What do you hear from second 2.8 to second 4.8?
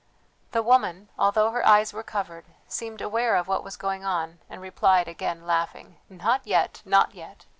aware of what was going on, and